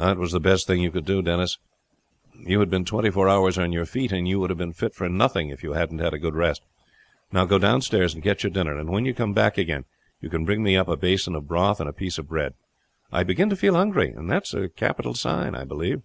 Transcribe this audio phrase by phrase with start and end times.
[0.00, 1.56] "It was the best thing you could do, Denis.
[2.36, 4.96] You had been twenty four hours on your feet, and you would have been fit
[4.96, 6.62] for nothing if you hadn't had a good rest.
[7.30, 9.84] Now go downstairs and get your dinner, and when you come back again
[10.20, 12.54] you can bring me up a basin of broth and a piece of bread.
[13.12, 16.02] I begin to feel hungry; and that's a capital sign, I believe."